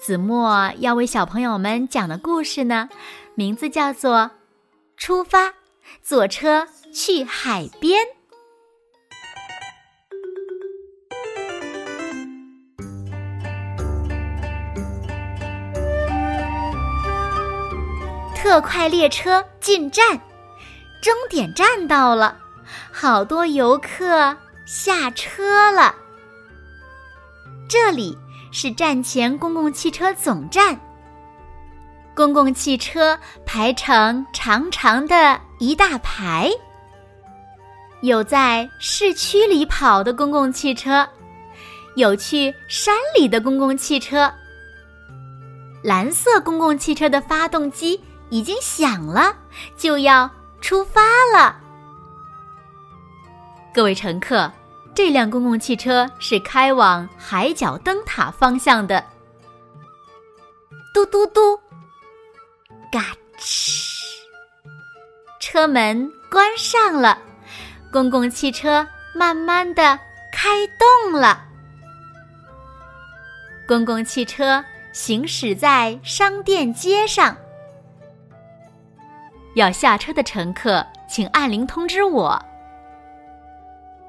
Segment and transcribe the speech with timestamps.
[0.00, 2.88] 子墨要为小朋友们讲的故事呢，
[3.34, 4.18] 名字叫做
[4.96, 5.52] 《出发，
[6.02, 8.02] 坐车去海边》。
[18.34, 20.18] 特快列车进站，
[21.02, 22.38] 终点站到了，
[22.90, 25.94] 好多游客下车了。
[27.68, 28.16] 这里。
[28.50, 30.78] 是站前公共汽车总站。
[32.14, 36.50] 公共汽车排成长长的一大排，
[38.02, 41.08] 有在市区里跑的公共汽车，
[41.94, 44.30] 有去山里的公共汽车。
[45.82, 47.98] 蓝色公共汽车的发动机
[48.28, 49.34] 已经响了，
[49.78, 51.00] 就要出发
[51.34, 51.56] 了。
[53.72, 54.52] 各位乘客。
[54.94, 59.02] 这辆公共汽车是开往海角灯塔方向的。
[60.92, 61.56] 嘟嘟嘟，
[62.90, 63.94] 嘎吱，
[65.40, 67.18] 车门关上了，
[67.92, 69.98] 公共汽车慢慢的
[70.32, 71.44] 开动了。
[73.66, 77.36] 公共汽车行驶在商店街上，
[79.54, 82.44] 要下车的乘客请按铃通知我。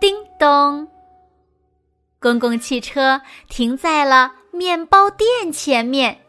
[0.00, 0.88] 叮咚！
[2.20, 6.20] 公共汽车停在了面包店前面。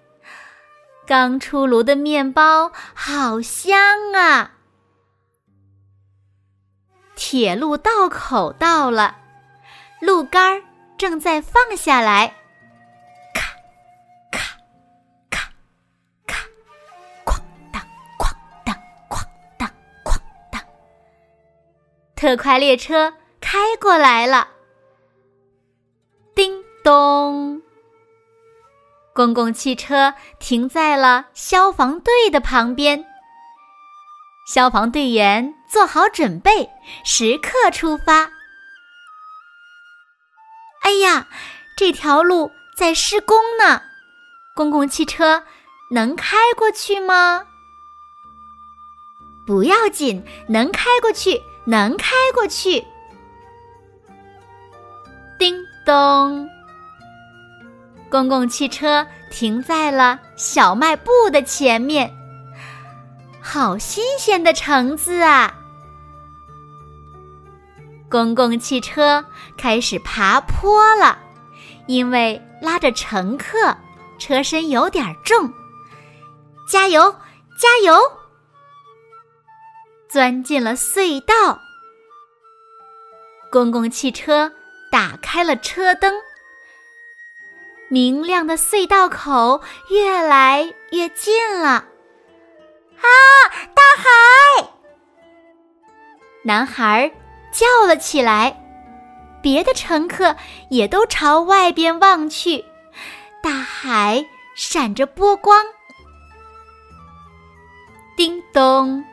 [1.05, 4.53] 刚出炉的面包好香啊！
[7.15, 9.17] 铁路道口到了，
[9.99, 10.63] 路杆
[10.97, 12.35] 正在放下来。
[13.33, 13.41] 咔
[14.31, 14.57] 咔
[15.21, 15.51] 咔
[16.27, 16.35] 咔，
[17.25, 17.41] 哐
[17.73, 17.81] 当
[18.17, 18.31] 哐
[18.63, 18.75] 当
[19.09, 19.25] 哐
[19.57, 19.67] 当
[20.05, 20.17] 哐
[20.51, 20.61] 当，
[22.15, 23.13] 特快列车。
[23.51, 24.47] 开过来了，
[26.35, 27.59] 叮咚！
[29.11, 33.03] 公共汽车停在了消防队的旁边。
[34.53, 36.69] 消防队员做好准备，
[37.03, 38.29] 时刻出发。
[40.83, 41.27] 哎呀，
[41.75, 43.81] 这条路在施工呢，
[44.55, 45.43] 公共汽车
[45.89, 47.47] 能开过去吗？
[49.47, 52.85] 不要紧，能开过去，能开过去。
[55.89, 56.49] 叮咚！
[58.11, 62.15] 公共汽车停在了小卖部的前面。
[63.41, 65.51] 好新鲜的橙子啊！
[68.07, 69.25] 公共汽车
[69.57, 71.17] 开始爬坡了，
[71.87, 73.75] 因为拉着乘客，
[74.19, 75.51] 车身有点重。
[76.67, 77.11] 加油，
[77.57, 77.99] 加油！
[80.07, 81.59] 钻进了隧道。
[83.51, 84.51] 公共汽车。
[84.91, 86.13] 打开了车灯，
[87.87, 91.69] 明亮的隧道口越来越近了。
[91.69, 93.05] 啊，
[93.73, 94.69] 大海！
[96.43, 97.11] 男孩
[97.51, 98.61] 叫了起来，
[99.41, 100.35] 别的乘客
[100.69, 102.65] 也都朝外边望去，
[103.41, 104.25] 大海
[104.55, 105.63] 闪着波光。
[108.17, 109.03] 叮咚，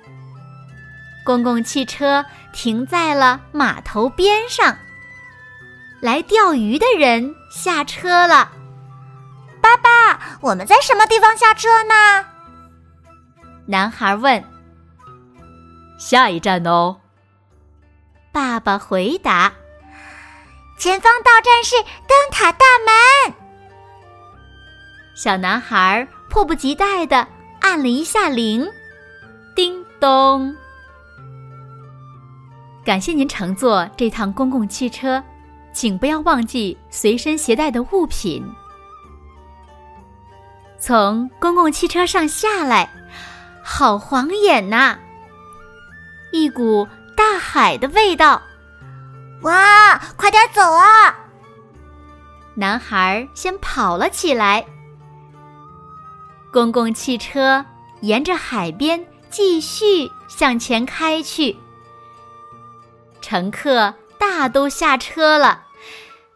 [1.25, 4.77] 公共汽车停在了码头边上。
[6.01, 8.53] 来钓鱼的人下车了。
[9.61, 12.25] 爸爸，我们在什么地方下车呢？
[13.67, 14.45] 男孩问。
[15.99, 16.99] 下一站哦。
[18.31, 19.53] 爸爸回答。
[20.79, 23.35] 前方到站是灯塔大门。
[25.17, 27.27] 小男孩迫不及待的
[27.61, 28.71] 按了一下铃。
[29.55, 30.55] 叮咚。
[32.85, 35.25] 感谢您乘坐这趟公共汽车。
[35.77, 38.43] 请不要忘记随身携带的物品。
[40.79, 42.91] 从公共汽车上下来，
[43.63, 44.97] 好晃眼呐！
[46.33, 48.41] 一股大海的味道。
[49.43, 51.15] 哇，快点走啊！
[52.55, 54.65] 男孩先跑了起来。
[56.51, 57.63] 公共汽车
[58.01, 61.55] 沿着海边继续向前开去，
[63.21, 65.65] 乘客大都下车了。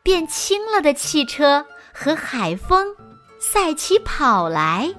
[0.03, 2.87] 变轻了的汽车和海风
[3.39, 4.93] 赛起跑来。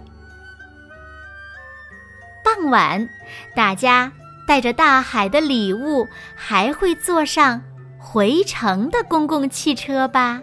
[2.44, 3.10] 傍晚，
[3.56, 4.12] 大家
[4.48, 7.62] 带着大海的礼物，还会坐上
[8.00, 10.42] 回程的公共汽车吧。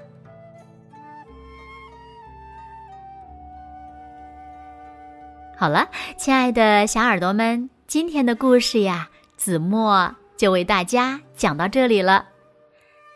[5.57, 12.27] 好了，亲爱的小耳朵们，今天的故事呀，子墨就为大家讲到这里了。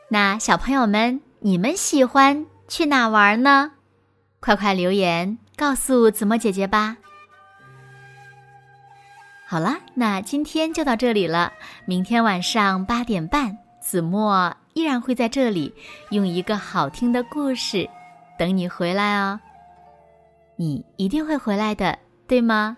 [0.09, 3.73] 那小朋友们，你们喜欢去哪玩呢？
[4.39, 6.97] 快快留言告诉子墨姐姐吧。
[9.45, 11.53] 好了，那今天就到这里了。
[11.85, 15.75] 明天晚上八点半，子墨依然会在这里，
[16.11, 17.91] 用一个好听的故事
[18.39, 19.41] 等你回来哦。
[20.55, 21.99] 你一定会回来的。
[22.29, 22.77] 对吗？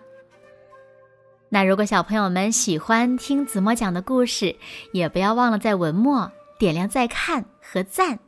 [1.49, 4.55] 那如果小朋友们喜欢听子墨讲的故事，
[4.91, 8.19] 也不要忘了在文末点亮再看和赞，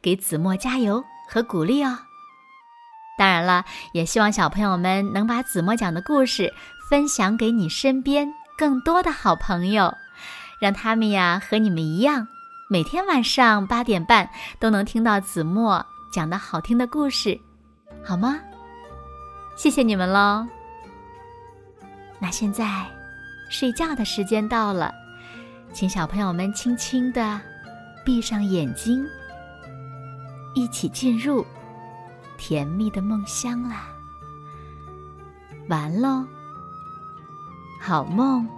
[0.00, 1.98] 给子墨加油和鼓励哦。
[3.18, 6.52] 当然了，也希望小朋友们能把子墨讲的故事
[6.90, 9.94] 分享给你身边更多的好朋友，
[10.60, 12.28] 让他们呀和你们一样，
[12.68, 14.28] 每天晚上八点半
[14.58, 17.38] 都能听到子墨讲的好听的故事，
[18.04, 18.38] 好吗？
[19.56, 20.46] 谢谢你们喽。
[22.18, 22.84] 那现在，
[23.50, 24.92] 睡觉的时间到了，
[25.72, 27.40] 请小朋友们轻轻的
[28.06, 29.04] 闭上眼睛，
[30.54, 31.44] 一起进入
[32.38, 33.88] 甜蜜的梦乡啦。
[35.68, 36.24] 完喽，
[37.80, 38.48] 好梦。